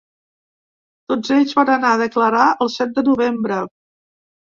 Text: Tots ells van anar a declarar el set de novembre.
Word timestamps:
Tots 1.11 1.33
ells 1.35 1.53
van 1.59 1.71
anar 1.73 1.91
a 1.97 1.99
declarar 2.03 2.47
el 2.67 2.71
set 2.77 2.95
de 2.97 3.05
novembre. 3.11 3.59